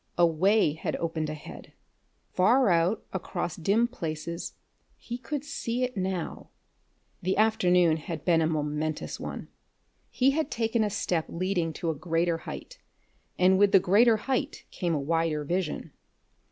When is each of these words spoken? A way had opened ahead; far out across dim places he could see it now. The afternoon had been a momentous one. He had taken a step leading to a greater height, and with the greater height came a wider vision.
A 0.17 0.25
way 0.25 0.73
had 0.73 0.95
opened 0.95 1.29
ahead; 1.29 1.73
far 2.33 2.69
out 2.69 3.05
across 3.13 3.55
dim 3.55 3.87
places 3.87 4.53
he 4.97 5.15
could 5.19 5.45
see 5.45 5.83
it 5.83 5.95
now. 5.95 6.49
The 7.21 7.37
afternoon 7.37 7.97
had 7.97 8.25
been 8.25 8.41
a 8.41 8.47
momentous 8.47 9.19
one. 9.19 9.49
He 10.09 10.31
had 10.31 10.49
taken 10.49 10.83
a 10.83 10.89
step 10.89 11.25
leading 11.29 11.71
to 11.73 11.91
a 11.91 11.95
greater 11.95 12.39
height, 12.49 12.79
and 13.37 13.59
with 13.59 13.73
the 13.73 13.79
greater 13.79 14.17
height 14.17 14.65
came 14.71 14.95
a 14.95 14.99
wider 14.99 15.43
vision. 15.43 15.91